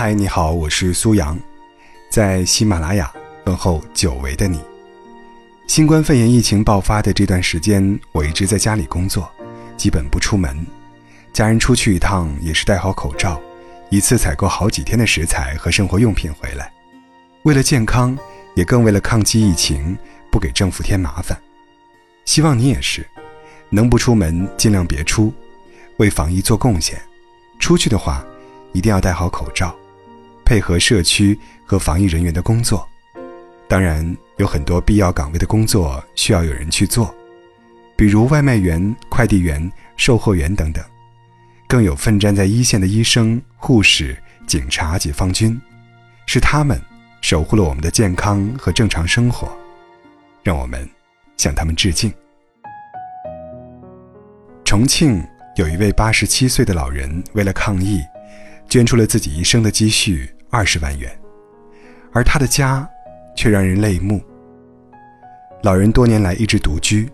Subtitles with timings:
[0.00, 1.36] 嗨，你好，我是苏阳，
[2.08, 3.12] 在喜马拉雅
[3.46, 4.60] 问候久违的你。
[5.66, 9.28] 新冠肺炎疫情爆发的这段时间，我一直在家里工作，
[9.76, 10.64] 基本不出门。
[11.32, 13.40] 家人出去一趟也是戴好口罩，
[13.90, 16.72] 一次采购好几天的食材和生活用品回来。
[17.42, 18.16] 为了健康，
[18.54, 19.98] 也更为了抗击疫情，
[20.30, 21.36] 不给政府添麻烦。
[22.24, 23.04] 希望你也是，
[23.68, 25.34] 能不出门尽量别出，
[25.96, 27.02] 为防疫做贡献。
[27.58, 28.24] 出去的话，
[28.72, 29.74] 一定要戴好口罩，
[30.48, 32.88] 配合社区和防疫人员的工作。
[33.68, 37.14] 当然，有很多必要岗位的工作需要有人去做，
[37.94, 40.82] 比如外卖员、快递员、售货员等等。
[41.66, 44.16] 更有奋战在一线的医生、护士、
[44.46, 45.60] 警察、解放军，
[46.24, 46.80] 是他们
[47.20, 49.54] 守护了我们的健康和正常生活，
[50.42, 50.88] 让我们
[51.36, 52.10] 向他们致敬。
[54.64, 55.22] 重庆
[55.56, 58.00] 有一位八十七岁的老人，为了抗疫。
[58.70, 61.10] 捐出了自己一生的积蓄二十万元，
[62.12, 62.88] 而他的家
[63.36, 64.22] 却让人泪目。
[65.62, 67.10] 老人多年来一直独居，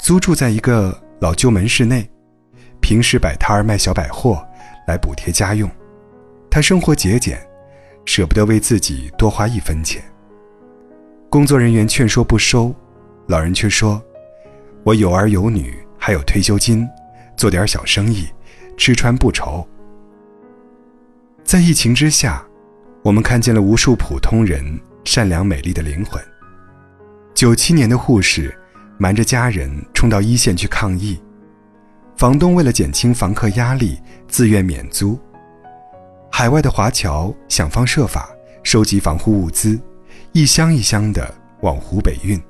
[0.00, 2.08] 租住在一个老旧门市内，
[2.80, 4.44] 平时摆摊儿卖小百货
[4.86, 5.70] 来补贴家用。
[6.50, 7.38] 他生活节俭，
[8.04, 10.02] 舍不得为自己多花一分钱。
[11.30, 12.74] 工作人员劝说不收，
[13.26, 14.02] 老人却说
[14.84, 16.88] ：“我有儿有女，还有退休金，
[17.36, 18.28] 做点小生意，
[18.76, 19.66] 吃穿不愁。”
[21.44, 22.44] 在疫情之下，
[23.04, 24.64] 我们看见了无数普通人
[25.04, 26.18] 善良美丽的灵魂。
[27.34, 28.58] 九七年的护士
[28.96, 31.20] 瞒着家人冲到一线去抗疫，
[32.16, 35.20] 房东为了减轻房客压力，自愿免租。
[36.32, 38.30] 海外的华侨想方设法
[38.62, 39.78] 收集防护物资，
[40.32, 42.40] 一箱一箱的往湖北运。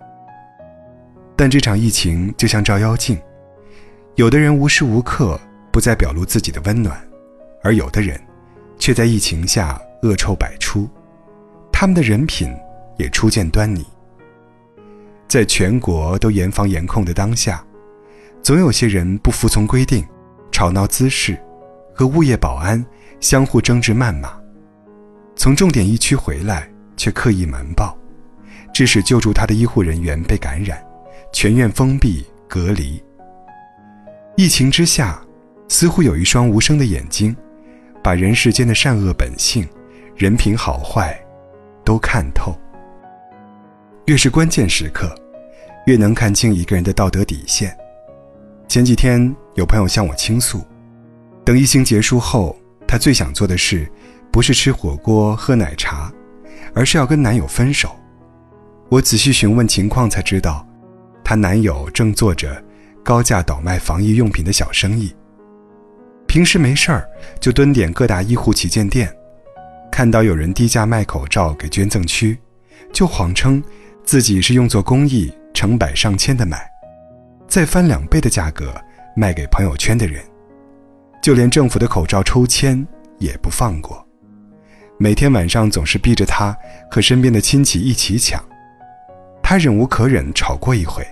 [1.34, 3.20] 但这场疫情就像照妖镜，
[4.14, 5.36] 有的人无时无刻
[5.72, 6.96] 不在表露自己的温暖，
[7.60, 8.20] 而有的人。
[8.76, 10.86] 却在疫情下恶臭百出，
[11.72, 12.54] 他们的人品
[12.98, 13.82] 也初见端倪。
[15.26, 17.64] 在全国都严防严控的当下，
[18.42, 20.06] 总有些人不服从规定，
[20.52, 21.38] 吵闹滋事，
[21.94, 22.84] 和物业保安
[23.18, 24.38] 相互争执谩骂。
[25.34, 27.96] 从重点疫区回来却刻意瞒报，
[28.74, 30.84] 致使救助他的医护人员被感染，
[31.32, 33.02] 全院封闭隔离。
[34.36, 35.18] 疫情之下，
[35.66, 37.34] 似乎有一双无声的眼睛。
[38.02, 39.66] 把人世间的善恶本性、
[40.16, 41.20] 人品好坏，
[41.84, 42.56] 都看透。
[44.06, 45.12] 越是关键时刻，
[45.86, 47.76] 越能看清一个人的道德底线。
[48.68, 50.64] 前几天有朋友向我倾诉，
[51.44, 53.90] 等疫情结束后，她最想做的事，
[54.30, 56.12] 不是吃火锅、喝奶茶，
[56.74, 57.90] 而是要跟男友分手。
[58.88, 60.64] 我仔细询问情况，才知道，
[61.24, 62.62] 她男友正做着
[63.02, 65.12] 高价倒卖防疫用品的小生意。
[66.28, 67.08] 平时没事儿
[67.40, 69.12] 就蹲点各大医护旗舰店，
[69.94, 72.36] 看到有人低价卖口罩给捐赠区，
[72.92, 73.62] 就谎称
[74.02, 76.68] 自己是用作公益，成百上千的买，
[77.46, 78.74] 再翻两倍的价格
[79.14, 80.20] 卖给朋友圈的人，
[81.22, 82.84] 就连政府的口罩抽签
[83.20, 84.04] 也不放过，
[84.98, 86.58] 每天晚上总是逼着他
[86.90, 88.44] 和身边的亲戚一起抢，
[89.44, 91.06] 他忍无可忍吵过一回，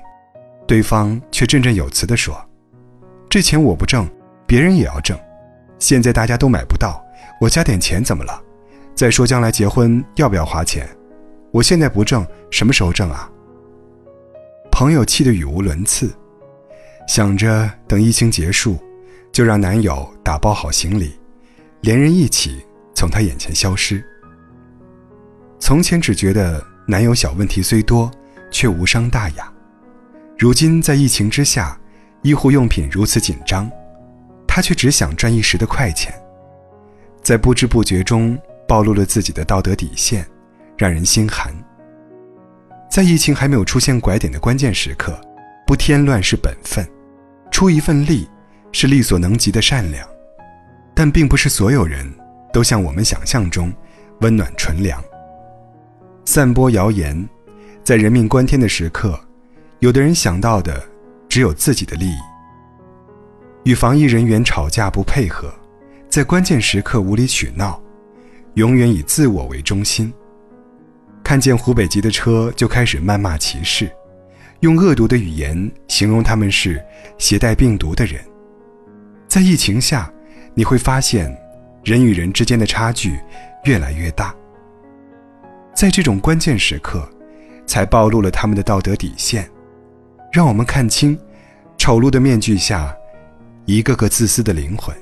[0.67, 2.37] 对方却振振有词地说
[3.31, 4.11] ：“这钱我不挣。”
[4.45, 5.17] 别人也要挣，
[5.79, 7.01] 现在大家都买不到，
[7.41, 8.43] 我加点钱怎么了？
[8.95, 10.89] 再说将来结婚要不要花钱？
[11.51, 13.31] 我现在不挣，什么时候挣啊？
[14.71, 16.11] 朋友气得语无伦次，
[17.07, 18.79] 想着等疫情结束，
[19.33, 21.13] 就让男友打包好行李，
[21.81, 22.65] 连人一起
[22.95, 24.03] 从她眼前消失。
[25.59, 28.11] 从前只觉得男友小问题虽多，
[28.51, 29.53] 却无伤大雅，
[30.39, 31.79] 如今在疫情之下，
[32.23, 33.71] 医护用品如此紧张。
[34.47, 36.13] 他却只想赚一时的快钱，
[37.23, 38.39] 在不知不觉中
[38.73, 40.27] 暴露了自己的道德底线，
[40.79, 41.55] 让人心寒。
[42.91, 45.15] 在疫情还没有出现拐点的关键时刻，
[45.67, 46.89] 不添乱是本分，
[47.51, 48.27] 出一份力
[48.73, 50.09] 是力所能及的善良，
[50.95, 52.11] 但并不是所有人
[52.51, 53.71] 都像我们想象中
[54.23, 55.05] 温暖纯良。
[56.25, 57.29] 散播谣言，
[57.85, 59.21] 在人命关天的时刻，
[59.81, 60.83] 有的人想到的
[61.29, 62.17] 只有自己的利益。
[63.65, 65.53] 与防疫人员吵架不配合，
[66.09, 67.79] 在关键时刻无理取闹，
[68.55, 70.13] 永远以自我为中心。
[71.23, 73.91] 看见湖北籍的车就开始谩骂歧视，
[74.61, 76.85] 用恶毒的语言形容他们是
[77.19, 78.21] 携带病毒的人。
[79.29, 80.13] 在疫情下，
[80.55, 81.35] 你会发现
[81.85, 83.19] 人与人之间的差距
[83.65, 84.35] 越来越大。
[85.75, 87.09] 在这种关键时刻，
[87.67, 89.49] 才暴露了他们的道德底线，
[90.31, 91.19] 让我们看清
[91.79, 92.95] 丑陋的面具下。
[93.65, 94.93] 一个个自私的灵魂，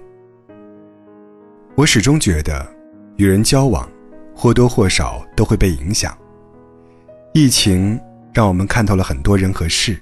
[1.75, 2.71] 我始终觉得，
[3.21, 3.87] 与人交往，
[4.35, 6.17] 或多或少都会被影响。
[7.35, 8.01] 疫情
[8.33, 10.01] 让我们看透了很多人和事。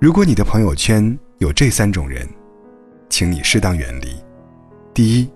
[0.00, 2.28] 如果你的朋友圈有这三种人，
[3.08, 4.16] 请你适当远离。
[4.92, 5.30] 第一，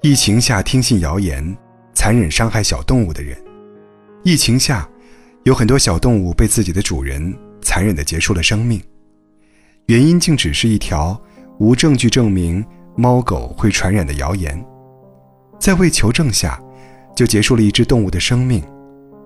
[0.00, 1.54] 疫情下听信谣言、
[1.92, 3.36] 残忍伤害小动物的人。
[4.22, 4.88] 疫情下，
[5.42, 8.80] 有很多小动物被自己的主人残忍地结束了生命，
[9.88, 11.20] 原因竟只是一条
[11.58, 12.64] 无证据证明
[12.96, 14.58] 猫狗会传染的谣言，
[15.58, 16.60] 在未求证下
[17.14, 18.62] 就结束了一只动物的生命。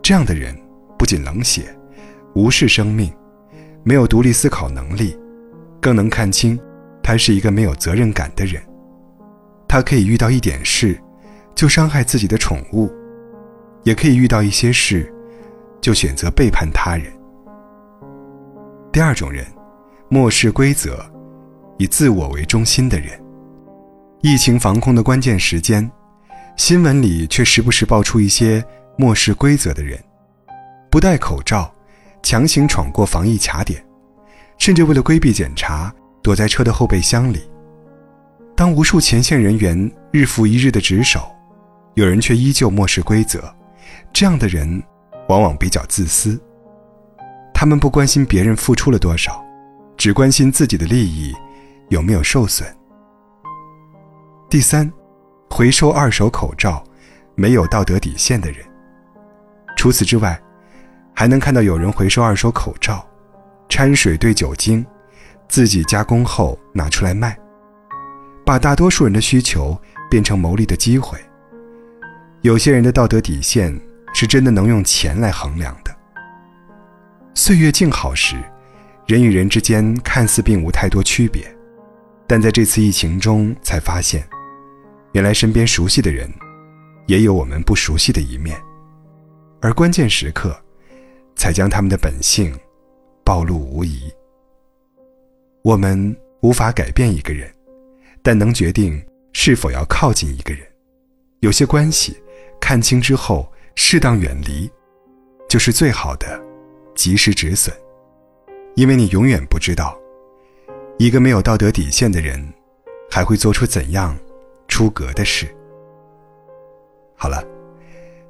[0.02, 0.56] 这样的人
[0.98, 1.74] 不仅冷血、
[2.34, 3.12] 无视生命，
[3.84, 5.16] 没有独立思考能力，
[5.80, 6.58] 更能看清
[7.02, 8.62] 他是一个没有责任感的人。
[9.68, 11.00] 他可以遇到一点事，
[11.54, 12.90] 就伤害自己的宠物。
[13.84, 15.12] 也可以遇到一些事，
[15.80, 17.12] 就选择背叛他人。
[18.92, 19.44] 第二种人，
[20.08, 21.04] 漠视规则，
[21.78, 23.20] 以自我为中心的人。
[24.20, 25.90] 疫情防控的关键时间，
[26.64, 28.64] 新闻里却时不时爆出一些
[28.96, 29.98] 漠视规则的人，
[30.88, 31.74] 不戴口罩，
[32.22, 33.84] 强行闯过防疫卡点，
[34.58, 35.92] 甚至为了规避检查，
[36.22, 37.42] 躲在车的后备箱里。
[38.54, 41.28] 当无数前线人员日复一日的值守，
[41.94, 43.52] 有人却依旧漠视规则。
[44.12, 44.80] 这样的人，
[45.28, 46.40] 往往比较自私。
[47.52, 49.44] 他们不关心别人付出了多少，
[49.96, 51.34] 只关心自己的利益
[51.88, 52.72] 有没有受损。
[54.48, 54.88] 第三，
[55.54, 56.82] 回收二手口罩，
[57.34, 58.64] 没有道德底线的人。
[59.76, 60.40] 除此之外，
[61.14, 63.06] 还能看到有人回收二手口罩，
[63.68, 64.84] 掺水兑酒精，
[65.48, 67.38] 自己加工后拿出来卖，
[68.46, 69.78] 把大多数人的需求
[70.08, 71.18] 变成牟利的机会。
[72.40, 73.78] 有些人的道德底线。
[74.14, 75.90] 是真的能用钱来衡量的。
[77.34, 78.36] 岁月静好时，
[79.06, 81.42] 人与人之间看似并无太多区别，
[82.26, 84.22] 但在这次疫情中才发现，
[85.12, 86.32] 原来身边熟悉的人，
[87.06, 88.60] 也有我们不熟悉的一面，
[89.60, 90.54] 而关键时刻，
[91.36, 92.52] 才将他们的本性
[93.24, 94.10] 暴露无遗。
[95.62, 97.52] 我们无法改变一个人，
[98.22, 100.66] 但能决定是否要靠近一个人。
[101.40, 102.16] 有些关系，
[102.60, 103.50] 看清之后。
[103.74, 104.70] 适当远离，
[105.48, 106.38] 就是最好的
[106.94, 107.74] 及时止损，
[108.74, 109.98] 因为你永远不知道，
[110.98, 112.52] 一个没有道德底线的人，
[113.10, 114.14] 还会做出怎样
[114.72, 115.46] 出格的事。
[117.14, 117.44] 好了，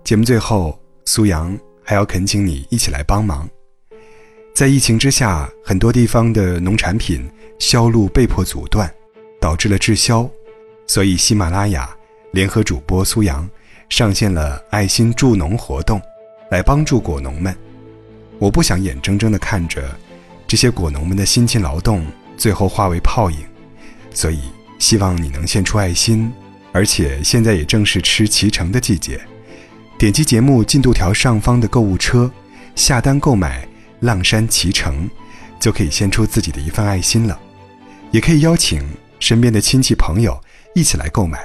[0.02, 3.48] 节目最后，苏阳还要恳请你一起来帮忙。
[4.52, 7.30] 在疫情之下，很多地方的农产品
[7.60, 8.92] 销路被迫阻断，
[9.40, 10.28] 导致了滞销，
[10.84, 11.96] 所以喜马拉雅
[12.32, 13.48] 联合主播苏阳。
[13.88, 16.00] 上线了爱心助农活动，
[16.50, 17.54] 来帮助果农们。
[18.40, 19.96] 我不想眼睁睁地看着
[20.48, 22.04] 这些果农们的辛勤劳动
[22.36, 23.38] 最后化为泡影，
[24.12, 24.40] 所以
[24.82, 26.32] 希望你能献出爱心。
[26.72, 29.20] 而且现在也正是吃脐橙的季节，
[29.96, 32.28] 点击节目进度条上方的购物车，
[32.74, 33.64] 下单购买
[34.00, 35.08] 浪山脐橙，
[35.60, 37.38] 就可以献出自己的一份爱心了。
[38.10, 38.82] 也可以邀请
[39.20, 40.36] 身边的亲戚朋友
[40.74, 41.38] 一起来购买，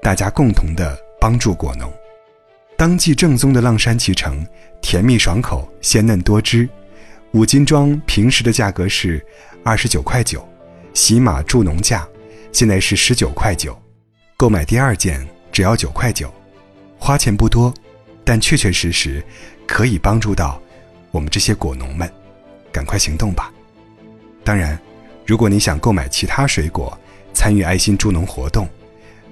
[0.00, 0.96] 大家共同的。
[1.20, 1.90] 帮助果农，
[2.76, 4.46] 当季正宗的浪山脐橙，
[4.82, 6.68] 甜蜜爽口，鲜嫩多汁。
[7.32, 9.24] 五斤装平时的价格是
[9.64, 10.46] 二十九块九，
[10.92, 12.06] 喜马助农价
[12.54, 13.76] 现在是十九块九，
[14.36, 16.32] 购买第二件只要九块九，
[16.96, 17.74] 花钱不多，
[18.24, 19.20] 但确确实实
[19.66, 20.62] 可以帮助到
[21.10, 22.08] 我们这些果农们，
[22.70, 23.52] 赶快行动吧！
[24.44, 24.78] 当然，
[25.26, 26.96] 如果你想购买其他水果，
[27.32, 28.68] 参与爱心助农活动，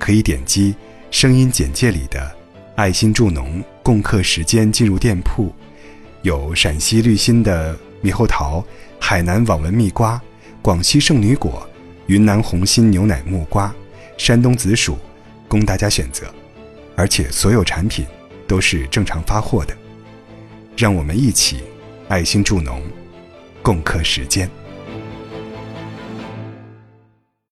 [0.00, 0.74] 可以点击。
[1.12, 2.36] 声音简介里的
[2.74, 5.54] “爱心助农”共克时间进入店铺，
[6.22, 8.64] 有陕西绿心的猕猴桃、
[8.98, 10.20] 海南网纹蜜瓜、
[10.60, 11.64] 广西圣女果、
[12.12, 13.74] 云南红心牛奶木瓜、
[14.18, 14.98] 山东紫薯，
[15.48, 16.26] 供大家选择。
[16.94, 18.04] 而且所有产品
[18.46, 19.74] 都是正常发货的。
[20.76, 21.62] 让我们一起
[22.08, 22.82] 爱心助农，
[23.62, 24.46] 共克时艰。